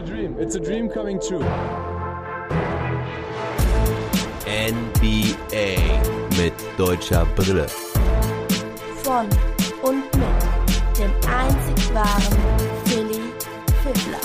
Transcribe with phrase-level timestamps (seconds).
[0.00, 0.36] a dream.
[0.38, 1.44] It's a dream coming true.
[4.46, 5.76] NBA
[6.38, 7.66] mit deutscher Brille.
[9.02, 9.26] Von
[9.82, 12.38] und mit dem einzig wahren
[12.84, 13.20] Philly
[13.82, 14.20] Fiddler.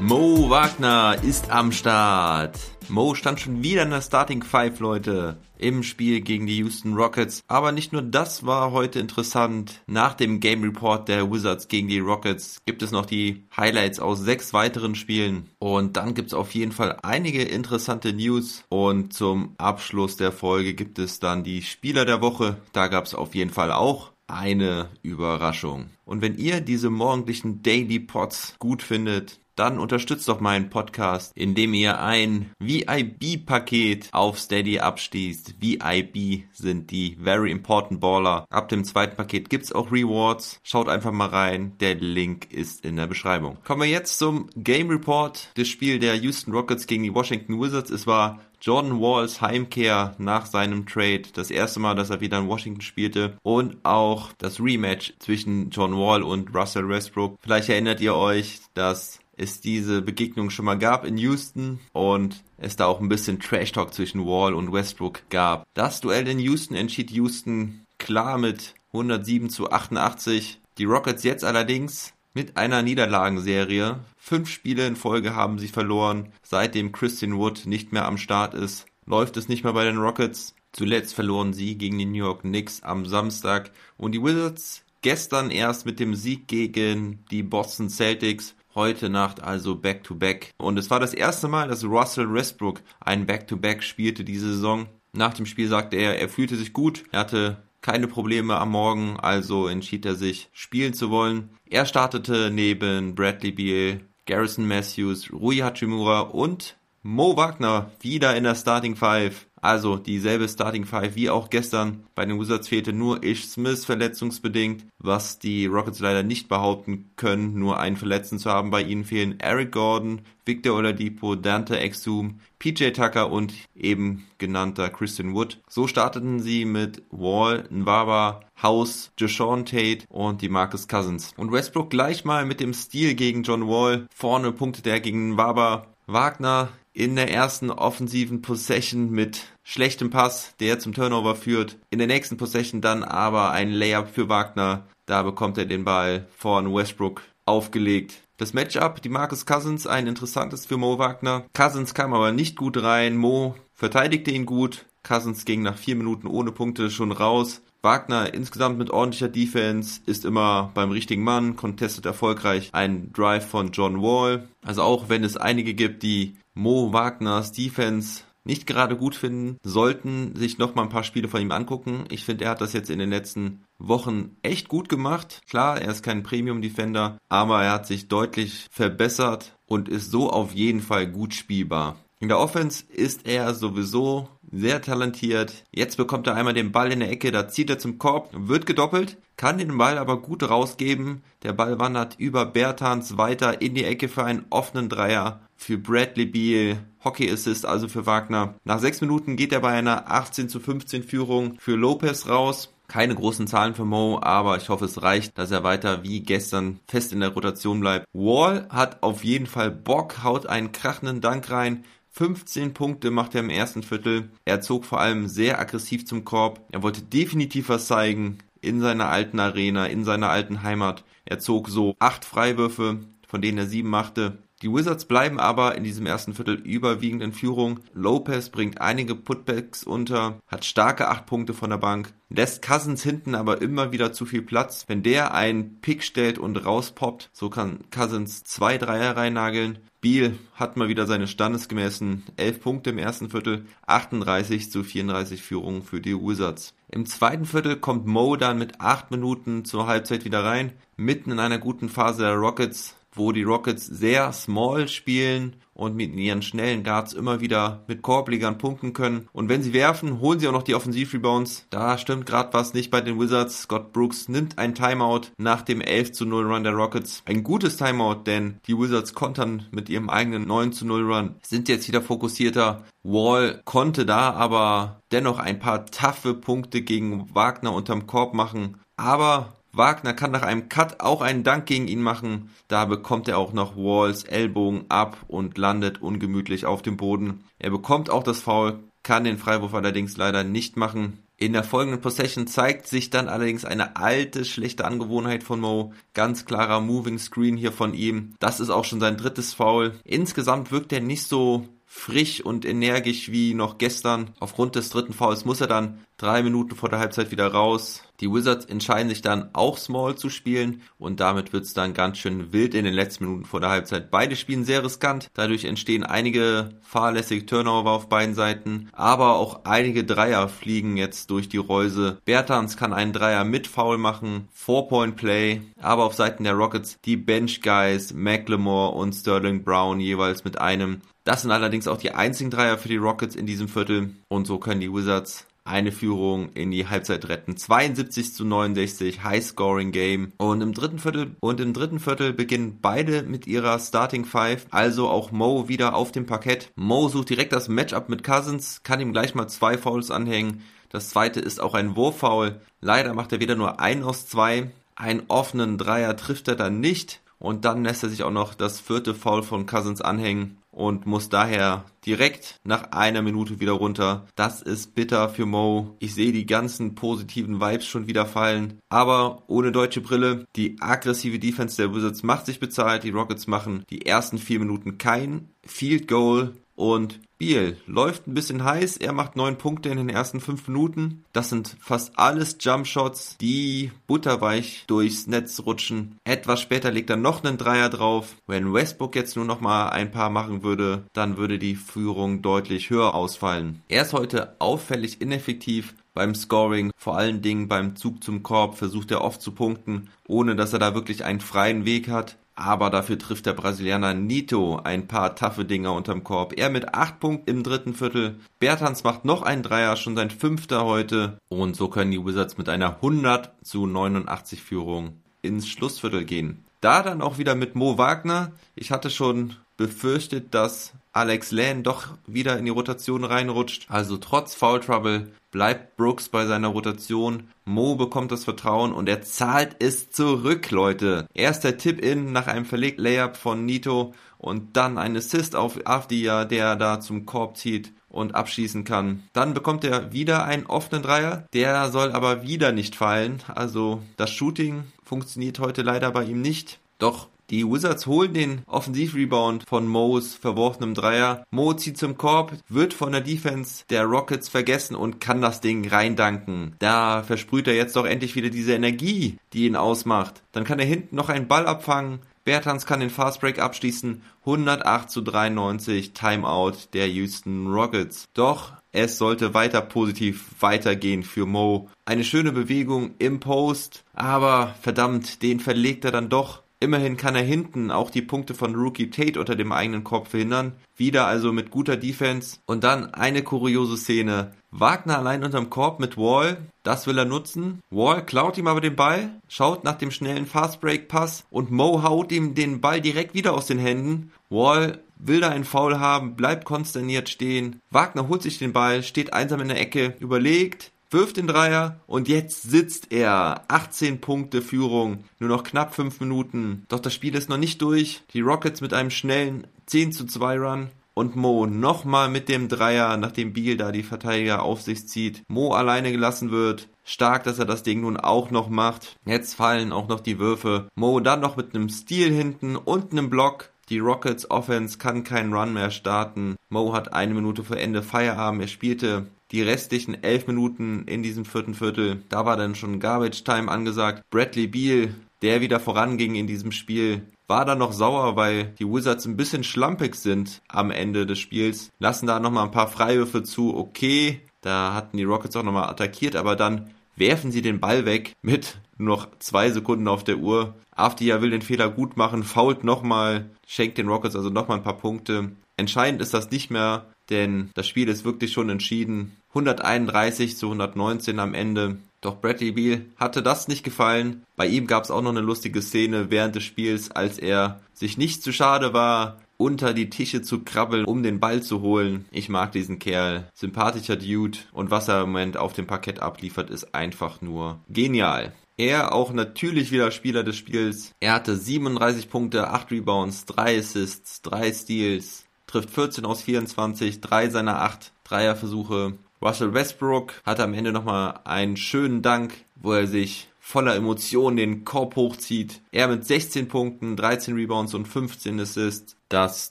[0.00, 2.58] Mo Wagner ist am Start.
[2.88, 7.42] Mo stand schon wieder in der Starting Five, Leute, im Spiel gegen die Houston Rockets.
[7.46, 9.82] Aber nicht nur das war heute interessant.
[9.86, 14.20] Nach dem Game Report der Wizards gegen die Rockets gibt es noch die Highlights aus
[14.20, 15.50] sechs weiteren Spielen.
[15.58, 18.64] Und dann gibt es auf jeden Fall einige interessante News.
[18.68, 22.56] Und zum Abschluss der Folge gibt es dann die Spieler der Woche.
[22.72, 25.90] Da gab es auf jeden Fall auch eine Überraschung.
[26.04, 31.74] Und wenn ihr diese morgendlichen Daily Pots gut findet, dann unterstützt doch meinen Podcast, indem
[31.74, 35.56] ihr ein VIB-Paket auf Steady abschließt.
[35.60, 38.46] VIB sind die Very Important Baller.
[38.48, 40.60] Ab dem zweiten Paket gibt's auch Rewards.
[40.62, 41.74] Schaut einfach mal rein.
[41.78, 43.58] Der Link ist in der Beschreibung.
[43.62, 47.90] Kommen wir jetzt zum Game Report des Spiels der Houston Rockets gegen die Washington Wizards.
[47.90, 51.24] Es war Jordan Walls Heimkehr nach seinem Trade.
[51.34, 53.36] Das erste Mal, dass er wieder in Washington spielte.
[53.42, 57.38] Und auch das Rematch zwischen John Wall und Russell Westbrook.
[57.40, 62.76] Vielleicht erinnert ihr euch, dass es diese Begegnung schon mal gab in Houston und es
[62.76, 65.66] da auch ein bisschen Trash Talk zwischen Wall und Westbrook gab.
[65.74, 70.60] Das Duell in Houston entschied Houston klar mit 107 zu 88.
[70.78, 74.00] Die Rockets jetzt allerdings mit einer Niederlagenserie.
[74.16, 78.86] Fünf Spiele in Folge haben sie verloren, seitdem Christian Wood nicht mehr am Start ist.
[79.06, 80.54] Läuft es nicht mehr bei den Rockets.
[80.72, 85.86] Zuletzt verloren sie gegen die New York Knicks am Samstag und die Wizards gestern erst
[85.86, 90.52] mit dem Sieg gegen die Boston Celtics Heute Nacht also Back-to-Back.
[90.58, 90.64] -back.
[90.64, 94.86] Und es war das erste Mal, dass Russell Westbrook ein Back-to-Back -back spielte diese Saison.
[95.12, 99.18] Nach dem Spiel sagte er, er fühlte sich gut, er hatte keine Probleme am Morgen,
[99.18, 101.50] also entschied er sich, spielen zu wollen.
[101.68, 108.54] Er startete neben Bradley Beal, Garrison Matthews, Rui Hachimura und Mo Wagner wieder in der
[108.54, 109.46] Starting Five.
[109.60, 112.04] Also dieselbe Starting Five wie auch gestern.
[112.14, 117.58] Bei den Wizards fehlte nur Ish Smith verletzungsbedingt, was die Rockets leider nicht behaupten können,
[117.58, 118.70] nur einen Verletzten zu haben.
[118.70, 125.34] Bei ihnen fehlen Eric Gordon, Victor Oladipo, Dante Exum, PJ Tucker und eben genannter Christian
[125.34, 125.60] Wood.
[125.68, 131.32] So starteten sie mit Wall, Nwaba, House, Deshaun Tate und die Marcus Cousins.
[131.36, 134.06] Und Westbrook gleich mal mit dem Stil gegen John Wall.
[134.14, 135.86] Vorne punktet er gegen Nwaba.
[136.06, 141.76] Wagner in der ersten offensiven Possession mit schlechtem Pass, der zum Turnover führt.
[141.90, 144.86] In der nächsten Possession dann aber ein Layup für Wagner.
[145.06, 148.14] Da bekommt er den Ball von Westbrook aufgelegt.
[148.36, 151.44] Das Matchup, die Marcus Cousins, ein interessantes für Mo Wagner.
[151.52, 153.16] Cousins kam aber nicht gut rein.
[153.16, 154.86] Mo verteidigte ihn gut.
[155.02, 157.62] Cousins ging nach vier Minuten ohne Punkte schon raus.
[157.82, 163.72] Wagner insgesamt mit ordentlicher Defense ist immer beim richtigen Mann, contestet erfolgreich ein Drive von
[163.72, 164.48] John Wall.
[164.62, 170.36] Also auch wenn es einige gibt, die Mo Wagners Defense nicht gerade gut finden, sollten
[170.36, 172.04] sich noch mal ein paar Spiele von ihm angucken.
[172.10, 175.40] Ich finde, er hat das jetzt in den letzten Wochen echt gut gemacht.
[175.48, 180.28] Klar, er ist kein Premium Defender, aber er hat sich deutlich verbessert und ist so
[180.28, 181.96] auf jeden Fall gut spielbar.
[182.18, 185.64] In der Offense ist er sowieso sehr talentiert.
[185.72, 188.66] Jetzt bekommt er einmal den Ball in der Ecke, da zieht er zum Korb, wird
[188.66, 191.22] gedoppelt, kann den Ball aber gut rausgeben.
[191.42, 196.26] Der Ball wandert über Bertans weiter in die Ecke für einen offenen Dreier für Bradley
[196.26, 196.78] Beal.
[197.04, 198.54] Hockey Assist also für Wagner.
[198.64, 202.74] Nach sechs Minuten geht er bei einer 18 zu 15 Führung für Lopez raus.
[202.88, 206.80] Keine großen Zahlen für Mo, aber ich hoffe, es reicht, dass er weiter wie gestern
[206.88, 208.04] fest in der Rotation bleibt.
[208.12, 211.84] Wall hat auf jeden Fall Bock, haut einen krachenden Dank rein,
[212.20, 214.28] 15 Punkte macht er im ersten Viertel.
[214.44, 216.60] Er zog vor allem sehr aggressiv zum Korb.
[216.70, 221.02] Er wollte definitiv was zeigen in seiner alten Arena, in seiner alten Heimat.
[221.24, 224.36] Er zog so acht Freiwürfe, von denen er sieben machte.
[224.62, 227.80] Die Wizards bleiben aber in diesem ersten Viertel überwiegend in Führung.
[227.94, 233.34] Lopez bringt einige Putbacks unter, hat starke acht Punkte von der Bank, lässt Cousins hinten
[233.34, 234.84] aber immer wieder zu viel Platz.
[234.86, 239.78] Wenn der einen Pick stellt und rauspoppt, so kann Cousins zwei Dreier reinnageln.
[240.02, 245.82] Beal hat mal wieder seine standesgemäßen 11 Punkte im ersten Viertel, 38 zu 34 Führung
[245.82, 246.74] für die Wizards.
[246.88, 251.38] Im zweiten Viertel kommt Mo dann mit 8 Minuten zur Halbzeit wieder rein, mitten in
[251.38, 256.84] einer guten Phase der Rockets wo die Rockets sehr small spielen und mit ihren schnellen
[256.84, 259.28] Guards immer wieder mit Korblegern punkten können.
[259.32, 261.66] Und wenn sie werfen, holen sie auch noch die Offensivrebounds.
[261.70, 263.62] Da stimmt gerade was nicht bei den Wizards.
[263.62, 267.22] Scott Brooks nimmt ein Timeout nach dem 11 zu 0 Run der Rockets.
[267.24, 271.34] Ein gutes Timeout, denn die Wizards kontern mit ihrem eigenen 9 zu 0 Run.
[271.42, 272.84] Sind jetzt wieder fokussierter.
[273.02, 278.76] Wall konnte da aber dennoch ein paar taffe Punkte gegen Wagner unterm Korb machen.
[278.96, 282.50] Aber Wagner kann nach einem Cut auch einen Dank gegen ihn machen.
[282.68, 287.44] Da bekommt er auch noch Walls Ellbogen ab und landet ungemütlich auf dem Boden.
[287.58, 291.18] Er bekommt auch das Foul, kann den Freiwurf allerdings leider nicht machen.
[291.36, 295.94] In der folgenden Possession zeigt sich dann allerdings eine alte, schlechte Angewohnheit von Mo.
[296.12, 298.34] Ganz klarer Moving Screen hier von ihm.
[298.40, 299.98] Das ist auch schon sein drittes Foul.
[300.04, 304.30] Insgesamt wirkt er nicht so frisch und energisch wie noch gestern.
[304.38, 308.02] Aufgrund des dritten Fouls muss er dann drei Minuten vor der Halbzeit wieder raus.
[308.20, 312.18] Die Wizards entscheiden sich dann auch Small zu spielen und damit wird es dann ganz
[312.18, 314.10] schön wild in den letzten Minuten vor der Halbzeit.
[314.10, 320.04] Beide spielen sehr riskant, dadurch entstehen einige fahrlässige Turnover auf beiden Seiten, aber auch einige
[320.04, 322.18] Dreier fliegen jetzt durch die Reuse.
[322.26, 327.62] Bertans kann einen Dreier mit Foul machen, Four-Point-Play, aber auf Seiten der Rockets die Bench
[327.62, 331.00] Guys, McLemore und Sterling Brown jeweils mit einem.
[331.24, 334.58] Das sind allerdings auch die einzigen Dreier für die Rockets in diesem Viertel und so
[334.58, 337.56] können die Wizards eine Führung in die Halbzeit retten.
[337.56, 340.32] 72 zu 69, High Scoring Game.
[340.38, 345.08] Und im dritten Viertel und im dritten Viertel beginnen beide mit ihrer Starting Five, also
[345.08, 346.72] auch Mo wieder auf dem Parkett.
[346.76, 350.62] Mo sucht direkt das Matchup mit Cousins, kann ihm gleich mal zwei Fouls anhängen.
[350.88, 352.60] Das zweite ist auch ein Wurffoul.
[352.80, 354.70] Leider macht er wieder nur ein aus zwei.
[354.96, 357.20] Einen offenen Dreier trifft er dann nicht.
[357.38, 361.28] Und dann lässt er sich auch noch das vierte Foul von Cousins anhängen und muss
[361.28, 364.26] daher direkt nach einer Minute wieder runter.
[364.34, 365.96] Das ist bitter für Mo.
[365.98, 368.78] Ich sehe die ganzen positiven Vibes schon wieder fallen.
[368.88, 373.04] Aber ohne deutsche Brille, die aggressive Defense der Wizards macht sich bezahlt.
[373.04, 378.64] Die Rockets machen die ersten vier Minuten kein Field Goal und Biel läuft ein bisschen
[378.64, 378.96] heiß.
[378.96, 381.24] Er macht neun Punkte in den ersten fünf Minuten.
[381.34, 386.16] Das sind fast alles Jumpshots, die butterweich durchs Netz rutschen.
[386.24, 388.36] Etwas später legt er noch einen Dreier drauf.
[388.46, 392.88] Wenn Westbrook jetzt nur noch mal ein paar machen würde, dann würde die Führung deutlich
[392.88, 393.82] höher ausfallen.
[393.88, 399.10] Er ist heute auffällig ineffektiv beim Scoring, vor allen Dingen beim Zug zum Korb versucht
[399.10, 403.18] er oft zu punkten, ohne dass er da wirklich einen freien Weg hat aber dafür
[403.18, 406.58] trifft der Brasilianer Nito ein paar taffe Dinger unterm Korb.
[406.58, 408.38] Er mit 8 Punkten im dritten Viertel.
[408.58, 411.38] Bertans macht noch einen Dreier, schon sein fünfter heute.
[411.48, 416.64] Und so können die Wizards mit einer 100 zu 89 Führung ins Schlussviertel gehen.
[416.80, 418.52] Da dann auch wieder mit Mo Wagner.
[418.74, 423.86] Ich hatte schon befürchtet, dass Alex Lane doch wieder in die Rotation reinrutscht.
[423.88, 427.48] Also trotz Foul Trouble bleibt Brooks bei seiner Rotation.
[427.64, 431.26] Mo bekommt das Vertrauen und er zahlt es zurück, Leute.
[431.34, 436.44] Erst der Tip-In nach einem verlegten Layup von Nito und dann ein Assist auf Avdia,
[436.44, 439.24] der da zum Korb zieht und abschießen kann.
[439.32, 441.46] Dann bekommt er wieder einen offenen Dreier.
[441.52, 443.42] Der soll aber wieder nicht fallen.
[443.48, 446.78] Also das Shooting funktioniert heute leider bei ihm nicht.
[446.98, 451.44] Doch die Wizards holen den Offensivrebound von Mo's verworfenem Dreier.
[451.50, 455.86] Mo zieht zum Korb, wird von der Defense der Rockets vergessen und kann das Ding
[455.88, 456.76] reindanken.
[456.78, 460.42] Da versprüht er jetzt doch endlich wieder diese Energie, die ihn ausmacht.
[460.52, 462.20] Dann kann er hinten noch einen Ball abfangen.
[462.44, 464.22] Bertans kann den Fastbreak abschließen.
[464.40, 468.28] 108 zu 93 Timeout der Houston Rockets.
[468.32, 471.88] Doch es sollte weiter positiv weitergehen für Mo.
[472.04, 477.42] Eine schöne Bewegung im Post, aber verdammt, den verlegt er dann doch Immerhin kann er
[477.42, 480.72] hinten auch die Punkte von Rookie Tate unter dem eigenen Korb verhindern.
[480.96, 482.56] Wieder also mit guter Defense.
[482.64, 484.52] Und dann eine kuriose Szene.
[484.70, 486.56] Wagner allein unterm Korb mit Wall.
[486.82, 487.80] Das will er nutzen.
[487.90, 492.54] Wall klaut ihm aber den Ball, schaut nach dem schnellen Fastbreak-Pass und Mo haut ihm
[492.54, 494.32] den Ball direkt wieder aus den Händen.
[494.48, 497.80] Wall will da einen Foul haben, bleibt konsterniert stehen.
[497.90, 502.28] Wagner holt sich den Ball, steht einsam in der Ecke, überlegt, wirft den Dreier und
[502.28, 503.64] jetzt sitzt er.
[503.68, 506.84] 18 Punkte Führung, nur noch knapp 5 Minuten.
[506.88, 508.22] Doch das Spiel ist noch nicht durch.
[508.32, 510.90] Die Rockets mit einem schnellen 10 zu 2 Run.
[511.12, 515.42] Und Mo nochmal mit dem Dreier, nachdem Beal da die Verteidiger auf sich zieht.
[515.48, 516.88] Mo alleine gelassen wird.
[517.04, 519.16] Stark, dass er das Ding nun auch noch macht.
[519.26, 520.88] Jetzt fallen auch noch die Würfe.
[520.94, 523.70] Mo dann noch mit einem Stil hinten und einem Block.
[523.88, 526.54] Die Rockets Offense kann keinen Run mehr starten.
[526.68, 528.62] Mo hat eine Minute vor Ende Feierabend.
[528.62, 532.22] Er spielte die restlichen elf Minuten in diesem vierten Viertel.
[532.28, 534.22] Da war dann schon Garbage Time angesagt.
[534.30, 539.26] Bradley Beal, der wieder voranging in diesem Spiel, war dann noch sauer, weil die Wizards
[539.26, 541.90] ein bisschen schlampig sind am Ende des Spiels.
[541.98, 543.76] Lassen da nochmal ein paar Freiwürfe zu.
[543.76, 548.34] Okay, da hatten die Rockets auch nochmal attackiert, aber dann werfen sie den Ball weg
[548.42, 550.74] mit noch zwei Sekunden auf der Uhr.
[550.94, 554.98] Afdia will den Fehler gut machen, fault nochmal, schenkt den Rockets also nochmal ein paar
[554.98, 555.52] Punkte.
[555.76, 559.36] Entscheidend ist das nicht mehr, denn das Spiel ist wirklich schon entschieden.
[559.50, 561.98] 131 zu 119 am Ende.
[562.20, 564.44] Doch Bradley Beal hatte das nicht gefallen.
[564.56, 568.18] Bei ihm gab es auch noch eine lustige Szene während des Spiels, als er sich
[568.18, 572.24] nicht zu schade war, unter die Tische zu krabbeln, um den Ball zu holen.
[572.30, 573.48] Ich mag diesen Kerl.
[573.54, 574.58] Sympathischer Dude.
[574.72, 578.52] Und was er im Moment auf dem Parkett abliefert, ist einfach nur genial.
[578.78, 581.12] Er auch natürlich wieder Spieler des Spiels.
[581.20, 587.48] Er hatte 37 Punkte, 8 Rebounds, 3 Assists, 3 Steals, trifft 14 aus 24, 3
[587.48, 589.14] seiner 8 Dreierversuche.
[589.42, 594.84] Russell Westbrook hatte am Ende nochmal einen schönen Dank, wo er sich voller Emotionen den
[594.84, 595.80] Korb hochzieht.
[595.92, 599.16] Er mit 16 Punkten, 13 Rebounds und 15 Assists.
[599.28, 599.70] Das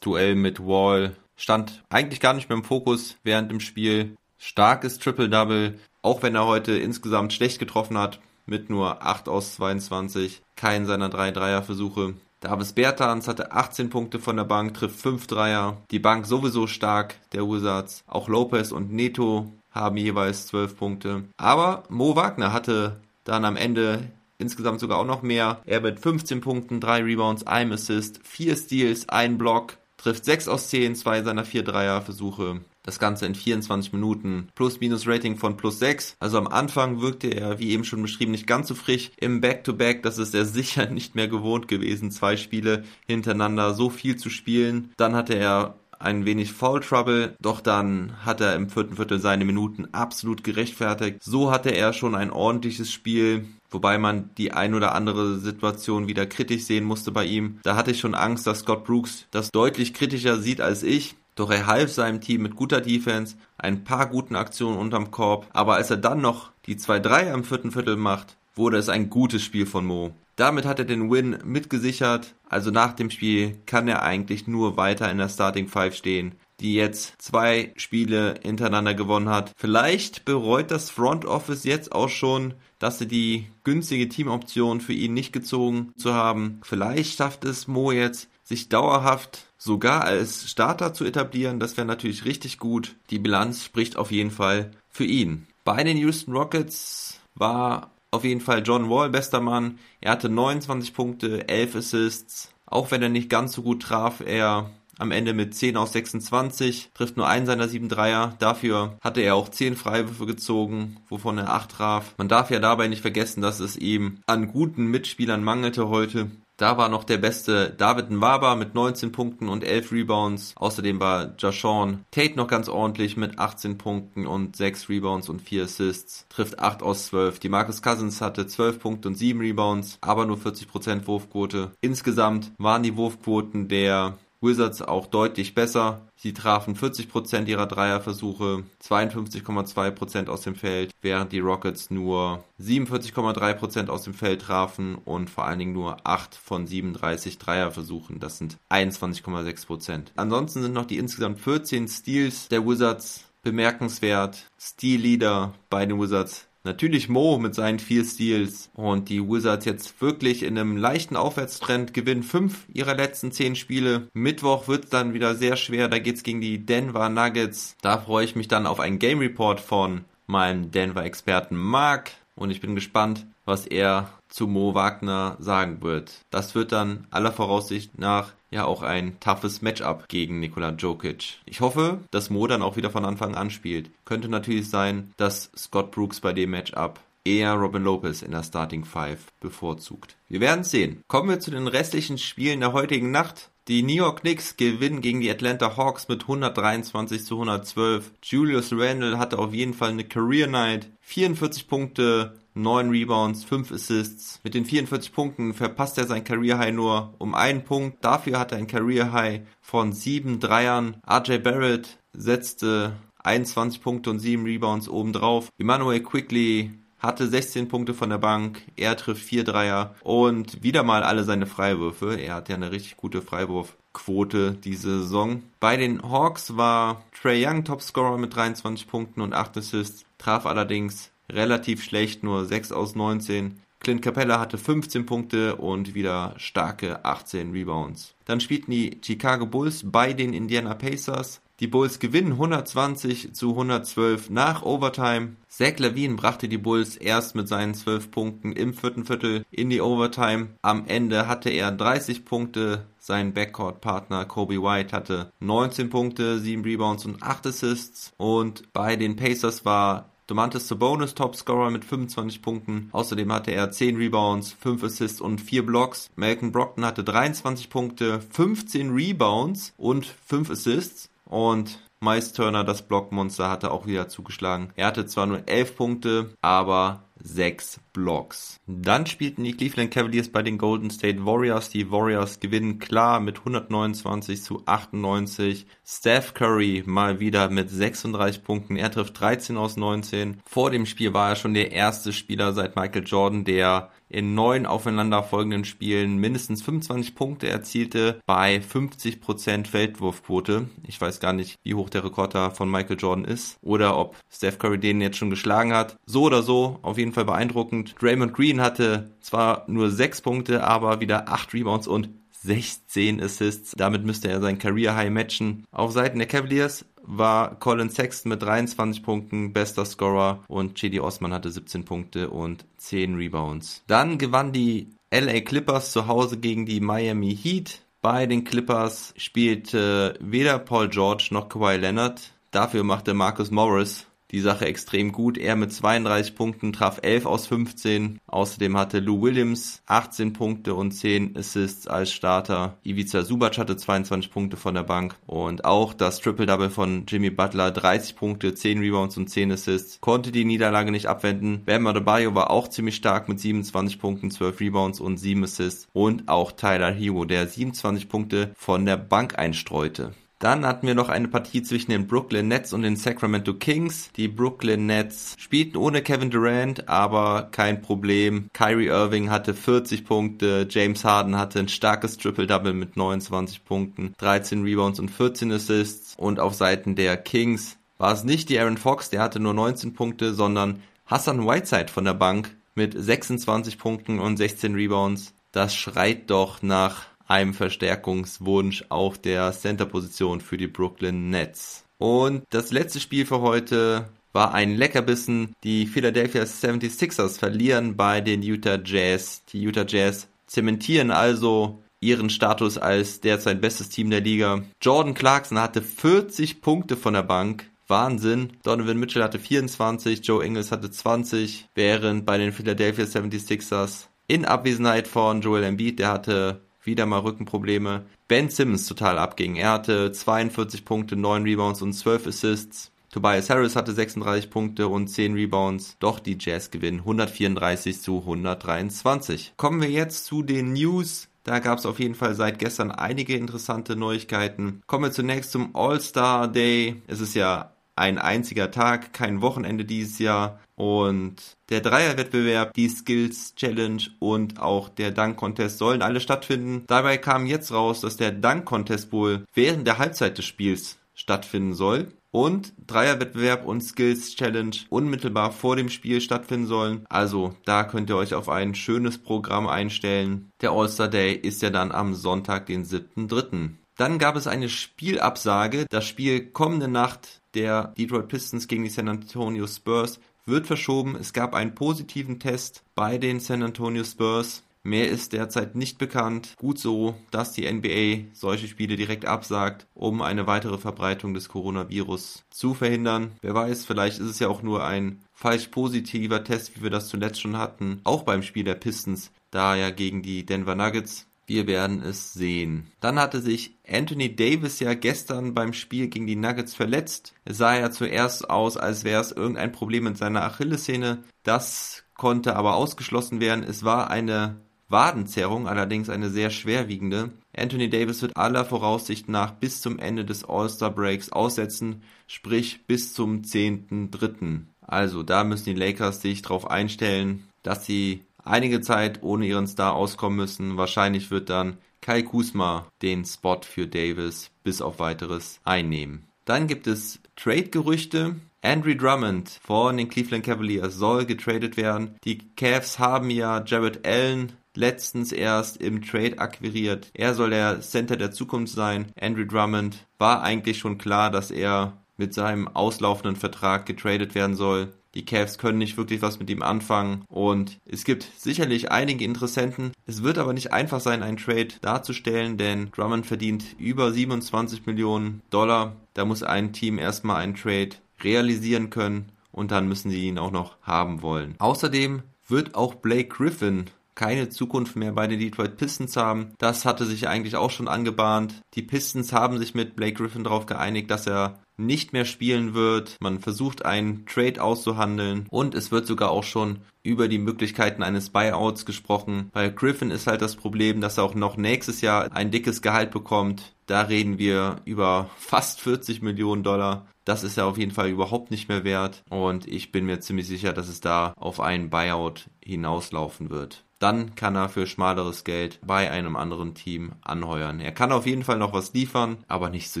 [0.00, 4.16] Duell mit Wall stand eigentlich gar nicht mehr im Fokus während dem Spiel.
[4.38, 10.42] Starkes Triple-Double, auch wenn er heute insgesamt schlecht getroffen hat, mit nur 8 aus 22,
[10.56, 12.14] keinen seiner drei Dreierversuche.
[12.40, 15.78] Davis Bertans hatte 18 Punkte von der Bank, trifft 5 Dreier.
[15.90, 18.04] Die Bank sowieso stark, der Wizards.
[18.06, 21.24] Auch Lopez und Neto haben jeweils 12 Punkte.
[21.36, 25.60] Aber Mo Wagner hatte dann am Ende insgesamt sogar auch noch mehr.
[25.66, 30.68] Er mit 15 Punkten, 3 Rebounds, 1 Assist, 4 Steals, 1 Block, trifft 6 aus
[30.68, 32.60] 10, 2 seiner 4 Dreierversuche.
[32.88, 34.48] Das Ganze in 24 Minuten.
[34.54, 36.16] Plus-Minus-Rating von plus 6.
[36.20, 39.10] Also am Anfang wirkte er, wie eben schon beschrieben, nicht ganz so frisch.
[39.18, 43.90] Im Back-to-Back, -Back, das ist er sicher nicht mehr gewohnt gewesen, zwei Spiele hintereinander so
[43.90, 44.94] viel zu spielen.
[44.96, 49.44] Dann hatte er ein wenig Foul Trouble, doch dann hat er im vierten Viertel seine
[49.44, 51.22] Minuten absolut gerechtfertigt.
[51.22, 56.24] So hatte er schon ein ordentliches Spiel, wobei man die ein oder andere Situation wieder
[56.24, 57.58] kritisch sehen musste bei ihm.
[57.64, 61.16] Da hatte ich schon Angst, dass Scott Brooks das deutlich kritischer sieht als ich.
[61.38, 65.76] Doch er half seinem Team mit guter Defense, ein paar guten Aktionen unterm Korb, aber
[65.76, 69.64] als er dann noch die 2-3 am vierten Viertel macht, wurde es ein gutes Spiel
[69.64, 70.10] von Mo.
[70.34, 72.34] Damit hat er den Win mitgesichert.
[72.48, 76.74] Also nach dem Spiel kann er eigentlich nur weiter in der Starting Five stehen, die
[76.74, 79.52] jetzt zwei Spiele hintereinander gewonnen hat.
[79.56, 85.14] Vielleicht bereut das Front Office jetzt auch schon, dass sie die günstige Teamoption für ihn
[85.14, 86.60] nicht gezogen zu haben.
[86.62, 91.60] Vielleicht schafft es Mo jetzt, sich dauerhaft sogar als Starter zu etablieren.
[91.60, 92.96] Das wäre natürlich richtig gut.
[93.10, 95.46] Die Bilanz spricht auf jeden Fall für ihn.
[95.64, 99.78] Bei den Houston Rockets war auf jeden Fall John Wall, bester Mann.
[100.00, 102.50] Er hatte 29 Punkte, 11 Assists.
[102.64, 106.90] Auch wenn er nicht ganz so gut traf, er am Ende mit 10 aus 26,
[106.94, 108.34] trifft nur einen seiner sieben Dreier.
[108.38, 112.14] Dafür hatte er auch 10 Freiwürfe gezogen, wovon er 8 traf.
[112.16, 116.30] Man darf ja dabei nicht vergessen, dass es ihm an guten Mitspielern mangelte heute.
[116.58, 120.54] Da war noch der beste David Nwaba mit 19 Punkten und 11 Rebounds.
[120.56, 125.62] Außerdem war Jashawn Tate noch ganz ordentlich mit 18 Punkten und 6 Rebounds und 4
[125.62, 126.26] Assists.
[126.28, 127.38] Trifft 8 aus 12.
[127.38, 131.70] Die Marcus Cousins hatte 12 Punkte und 7 Rebounds, aber nur 40% Wurfquote.
[131.80, 136.02] Insgesamt waren die Wurfquoten der Wizards auch deutlich besser.
[136.16, 144.02] Sie trafen 40% ihrer Dreierversuche, 52,2% aus dem Feld, während die Rockets nur 47,3% aus
[144.02, 148.20] dem Feld trafen und vor allen Dingen nur 8 von 37 Dreierversuchen.
[148.20, 150.06] Das sind 21,6%.
[150.16, 154.46] Ansonsten sind noch die insgesamt 14 Steals der Wizards bemerkenswert.
[154.60, 160.42] Steal-Leader bei den Wizards Natürlich Mo mit seinen vier Steals und die Wizards jetzt wirklich
[160.42, 164.08] in einem leichten Aufwärtstrend gewinnen fünf ihrer letzten zehn Spiele.
[164.12, 167.74] Mittwoch wird es dann wieder sehr schwer, da geht's gegen die Denver Nuggets.
[167.80, 172.60] Da freue ich mich dann auf einen Game Report von meinem Denver-Experten Mark und ich
[172.60, 176.12] bin gespannt, was er zu Mo Wagner sagen wird.
[176.30, 181.38] Das wird dann aller Voraussicht nach ja auch ein toughes Matchup gegen Nikola Jokic.
[181.46, 183.90] Ich hoffe, dass Mo dann auch wieder von Anfang an spielt.
[184.04, 188.84] Könnte natürlich sein, dass Scott Brooks bei dem Matchup eher Robin Lopez in der Starting
[188.84, 190.16] Five bevorzugt.
[190.28, 191.02] Wir werden sehen.
[191.08, 193.50] Kommen wir zu den restlichen Spielen der heutigen Nacht.
[193.68, 198.12] Die New York Knicks gewinnen gegen die Atlanta Hawks mit 123 zu 112.
[198.22, 200.88] Julius Randle hatte auf jeden Fall eine Career Night.
[201.02, 204.40] 44 Punkte, 9 Rebounds, 5 Assists.
[204.44, 208.04] Mit den 44 Punkten verpasst er sein Career High nur um einen Punkt.
[208.04, 210.96] Dafür hat er ein Career High von 7 Dreiern.
[211.08, 215.50] RJ Barrett setzte 21 Punkte und 7 Rebounds obendrauf.
[215.58, 221.02] Emmanuel Quickly hatte 16 Punkte von der Bank, er trifft 4 Dreier und wieder mal
[221.02, 222.16] alle seine Freiwürfe.
[222.16, 225.42] Er hat ja eine richtig gute Freiwurfquote diese Saison.
[225.60, 231.12] Bei den Hawks war Trey Young Topscorer mit 23 Punkten und 8 Assists, traf allerdings
[231.30, 233.60] relativ schlecht, nur 6 aus 19.
[233.80, 238.14] Clint Capella hatte 15 Punkte und wieder starke 18 Rebounds.
[238.24, 241.40] Dann spielten die Chicago Bulls bei den Indiana Pacers.
[241.60, 245.36] Die Bulls gewinnen 120 zu 112 nach Overtime.
[245.48, 249.80] Zach Levine brachte die Bulls erst mit seinen 12 Punkten im vierten Viertel in die
[249.80, 250.50] Overtime.
[250.62, 252.86] Am Ende hatte er 30 Punkte.
[252.98, 258.12] Sein Backcourt-Partner Kobe White hatte 19 Punkte, 7 Rebounds und 8 Assists.
[258.18, 262.90] Und bei den Pacers war Domantas Sabonis Topscorer mit 25 Punkten.
[262.92, 266.10] Außerdem hatte er 10 Rebounds, 5 Assists und 4 Blocks.
[266.16, 271.08] Malcolm Brockton hatte 23 Punkte, 15 Rebounds und 5 Assists.
[271.24, 274.70] Und Miles Turner, das Blockmonster, hatte auch wieder zugeschlagen.
[274.76, 278.60] Er hatte zwar nur 11 Punkte, aber sechs Blocks.
[278.66, 281.70] Dann spielten die Cleveland Cavaliers bei den Golden State Warriors.
[281.70, 285.66] Die Warriors gewinnen klar mit 129 zu 98.
[285.84, 288.76] Steph Curry mal wieder mit 36 Punkten.
[288.76, 290.40] Er trifft 13 aus 19.
[290.44, 294.66] Vor dem Spiel war er schon der erste Spieler seit Michael Jordan, der in neun
[294.66, 300.68] aufeinanderfolgenden Spielen mindestens 25 Punkte erzielte bei 50% Feldwurfquote.
[300.86, 304.16] Ich weiß gar nicht, wie hoch der Rekord da von Michael Jordan ist oder ob
[304.30, 305.96] Steph Curry den jetzt schon geschlagen hat.
[306.06, 307.94] So oder so, auf jeden Fall beeindruckend.
[308.00, 312.10] Draymond Green hatte zwar nur sechs Punkte, aber wieder acht Rebounds und
[312.42, 313.74] 16 Assists.
[313.76, 315.66] Damit müsste er sein Career High matchen.
[315.70, 321.32] Auf Seiten der Cavaliers war Colin Sexton mit 23 Punkten bester Scorer und Chedi Osman
[321.32, 323.82] hatte 17 Punkte und 10 Rebounds.
[323.86, 327.80] Dann gewann die LA Clippers zu Hause gegen die Miami Heat.
[328.02, 332.32] Bei den Clippers spielte weder Paul George noch Kawhi Leonard.
[332.50, 335.38] Dafür machte Marcus Morris die Sache extrem gut.
[335.38, 338.18] Er mit 32 Punkten traf 11 aus 15.
[338.26, 342.76] Außerdem hatte Lou Williams 18 Punkte und 10 Assists als Starter.
[342.84, 345.16] Ivica Subac hatte 22 Punkte von der Bank.
[345.26, 350.32] Und auch das Triple-Double von Jimmy Butler, 30 Punkte, 10 Rebounds und 10 Assists, konnte
[350.32, 351.64] die Niederlage nicht abwenden.
[351.64, 355.88] Bam Adebayo war auch ziemlich stark mit 27 Punkten, 12 Rebounds und 7 Assists.
[355.92, 360.12] Und auch Tyler Hero, der 27 Punkte von der Bank einstreute.
[360.38, 364.10] Dann hatten wir noch eine Partie zwischen den Brooklyn Nets und den Sacramento Kings.
[364.16, 368.48] Die Brooklyn Nets spielten ohne Kevin Durant, aber kein Problem.
[368.52, 374.62] Kyrie Irving hatte 40 Punkte, James Harden hatte ein starkes Triple-Double mit 29 Punkten, 13
[374.62, 376.14] Rebounds und 14 Assists.
[376.16, 379.94] Und auf Seiten der Kings war es nicht die Aaron Fox, der hatte nur 19
[379.94, 385.34] Punkte, sondern Hassan Whiteside von der Bank mit 26 Punkten und 16 Rebounds.
[385.50, 391.84] Das schreit doch nach einem Verstärkungswunsch auf der Center-Position für die Brooklyn Nets.
[391.98, 395.54] Und das letzte Spiel für heute war ein Leckerbissen.
[395.62, 399.44] Die Philadelphia 76ers verlieren bei den Utah Jazz.
[399.52, 404.62] Die Utah Jazz zementieren also ihren Status als derzeit bestes Team der Liga.
[404.80, 407.68] Jordan Clarkson hatte 40 Punkte von der Bank.
[407.88, 408.52] Wahnsinn.
[408.62, 415.08] Donovan Mitchell hatte 24, Joe Ingles hatte 20, während bei den Philadelphia 76ers in Abwesenheit
[415.08, 418.06] von Joel Embiid, der hatte wieder mal Rückenprobleme.
[418.26, 419.54] Ben Simmons total abging.
[419.54, 422.90] Er hatte 42 Punkte, 9 Rebounds und 12 Assists.
[423.10, 425.96] Tobias Harris hatte 36 Punkte und 10 Rebounds.
[426.00, 429.54] Doch die Jazz gewinnen 134 zu 123.
[429.56, 431.28] Kommen wir jetzt zu den News.
[431.44, 434.82] Da gab es auf jeden Fall seit gestern einige interessante Neuigkeiten.
[434.86, 437.00] Kommen wir zunächst zum All-Star Day.
[437.06, 440.60] Es ist ja ein einziger Tag, kein Wochenende dieses Jahr.
[440.76, 446.84] Und der Dreierwettbewerb, die Skills Challenge und auch der Dunk Contest sollen alle stattfinden.
[446.86, 451.74] Dabei kam jetzt raus, dass der Dunk Contest wohl während der Halbzeit des Spiels stattfinden
[451.74, 457.04] soll und Dreierwettbewerb und Skills Challenge unmittelbar vor dem Spiel stattfinden sollen.
[457.08, 460.50] Also da könnt ihr euch auf ein schönes Programm einstellen.
[460.60, 463.70] Der All-Star Day ist ja dann am Sonntag, den 7.3.
[463.98, 465.84] Dann gab es eine Spielabsage.
[465.90, 471.16] Das Spiel kommende Nacht der Detroit Pistons gegen die San Antonio Spurs wird verschoben.
[471.16, 474.62] Es gab einen positiven Test bei den San Antonio Spurs.
[474.84, 476.54] Mehr ist derzeit nicht bekannt.
[476.58, 482.44] Gut so, dass die NBA solche Spiele direkt absagt, um eine weitere Verbreitung des Coronavirus
[482.50, 483.32] zu verhindern.
[483.42, 487.08] Wer weiß, vielleicht ist es ja auch nur ein falsch positiver Test, wie wir das
[487.08, 488.00] zuletzt schon hatten.
[488.04, 491.27] Auch beim Spiel der Pistons, da ja gegen die Denver Nuggets.
[491.48, 492.92] Wir werden es sehen.
[493.00, 497.32] Dann hatte sich Anthony Davis ja gestern beim Spiel gegen die Nuggets verletzt.
[497.46, 501.24] Es sah ja zuerst aus, als wäre es irgendein Problem mit seiner Achillessehne.
[501.44, 503.64] Das konnte aber ausgeschlossen werden.
[503.64, 507.30] Es war eine Wadenzerrung, allerdings eine sehr schwerwiegende.
[507.56, 513.14] Anthony Davis wird aller Voraussicht nach bis zum Ende des All-Star Breaks aussetzen, sprich bis
[513.14, 514.64] zum 10.3.
[514.82, 519.94] Also da müssen die Lakers sich darauf einstellen, dass sie einige Zeit ohne ihren Star
[519.94, 520.76] auskommen müssen.
[520.76, 526.24] Wahrscheinlich wird dann Kai Kusma den Spot für Davis bis auf weiteres einnehmen.
[526.44, 528.36] Dann gibt es Trade-Gerüchte.
[528.62, 532.16] Andrew Drummond von den Cleveland Cavaliers soll getradet werden.
[532.24, 537.10] Die Cavs haben ja Jared Allen letztens erst im Trade akquiriert.
[537.14, 539.12] Er soll der Center der Zukunft sein.
[539.20, 544.92] Andrew Drummond war eigentlich schon klar, dass er mit seinem auslaufenden Vertrag getradet werden soll.
[545.14, 549.92] Die Cavs können nicht wirklich was mit ihm anfangen und es gibt sicherlich einige Interessenten.
[550.06, 555.42] Es wird aber nicht einfach sein, einen Trade darzustellen, denn Drummond verdient über 27 Millionen
[555.50, 555.96] Dollar.
[556.12, 557.90] Da muss ein Team erstmal einen Trade
[558.22, 561.54] realisieren können und dann müssen sie ihn auch noch haben wollen.
[561.58, 566.52] Außerdem wird auch Blake Griffin keine Zukunft mehr bei den Detroit Pistons haben.
[566.58, 568.62] Das hatte sich eigentlich auch schon angebahnt.
[568.74, 573.16] Die Pistons haben sich mit Blake Griffin darauf geeinigt, dass er nicht mehr spielen wird.
[573.20, 578.30] Man versucht einen Trade auszuhandeln und es wird sogar auch schon über die Möglichkeiten eines
[578.30, 579.48] Buyouts gesprochen.
[579.52, 583.10] Bei Griffin ist halt das Problem, dass er auch noch nächstes Jahr ein dickes Gehalt
[583.10, 583.74] bekommt.
[583.86, 587.06] Da reden wir über fast 40 Millionen Dollar.
[587.24, 590.46] Das ist ja auf jeden Fall überhaupt nicht mehr wert und ich bin mir ziemlich
[590.46, 593.84] sicher, dass es da auf einen Buyout hinauslaufen wird.
[593.98, 597.80] Dann kann er für schmaleres Geld bei einem anderen Team anheuern.
[597.80, 600.00] Er kann auf jeden Fall noch was liefern, aber nicht zu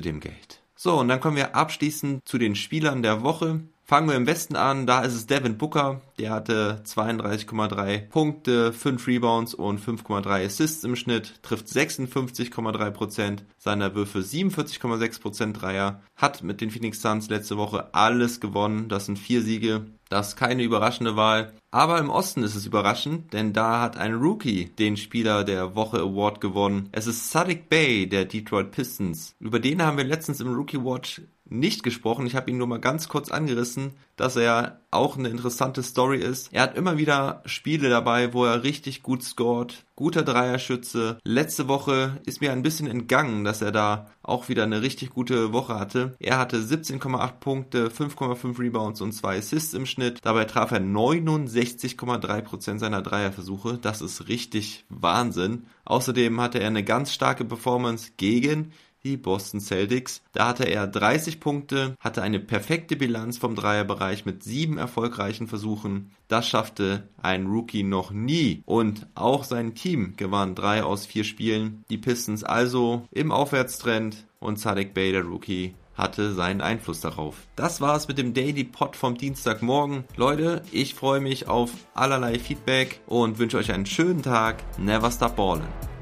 [0.00, 0.57] dem Geld.
[0.80, 3.64] So, und dann kommen wir abschließend zu den Spielern der Woche.
[3.90, 9.06] Fangen wir im Westen an, da ist es Devin Booker, der hatte 32,3 Punkte, 5
[9.06, 16.70] Rebounds und 5,3 Assists im Schnitt, trifft 56,3% seiner Würfe, 47,6% Dreier, hat mit den
[16.70, 21.54] Phoenix Suns letzte Woche alles gewonnen, das sind vier Siege, das ist keine überraschende Wahl.
[21.70, 25.98] Aber im Osten ist es überraschend, denn da hat ein Rookie den Spieler der Woche
[25.98, 26.88] Award gewonnen.
[26.92, 29.34] Es ist Sadiq Bay der Detroit Pistons.
[29.38, 31.20] Über den haben wir letztens im Rookie Watch
[31.50, 32.26] nicht gesprochen.
[32.26, 36.52] Ich habe ihn nur mal ganz kurz angerissen, dass er auch eine interessante Story ist.
[36.52, 39.84] Er hat immer wieder Spiele dabei, wo er richtig gut scored.
[39.96, 41.18] Guter Dreierschütze.
[41.24, 45.52] Letzte Woche ist mir ein bisschen entgangen, dass er da auch wieder eine richtig gute
[45.52, 46.14] Woche hatte.
[46.20, 50.20] Er hatte 17,8 Punkte, 5,5 Rebounds und 2 Assists im Schnitt.
[50.22, 53.78] Dabei traf er 69,3% seiner Dreierversuche.
[53.80, 55.66] Das ist richtig Wahnsinn.
[55.84, 58.72] Außerdem hatte er eine ganz starke Performance gegen
[59.04, 60.22] die Boston Celtics.
[60.32, 66.10] Da hatte er 30 Punkte, hatte eine perfekte Bilanz vom Dreierbereich mit sieben erfolgreichen Versuchen.
[66.28, 68.62] Das schaffte ein Rookie noch nie.
[68.64, 71.84] Und auch sein Team gewann drei aus vier Spielen.
[71.90, 77.48] Die Pistons also im Aufwärtstrend und Sadek Bay, der Rookie, hatte seinen Einfluss darauf.
[77.56, 80.04] Das war es mit dem Daily Pod vom Dienstagmorgen.
[80.16, 84.62] Leute, ich freue mich auf allerlei Feedback und wünsche euch einen schönen Tag.
[84.78, 85.97] Never stop ballin'.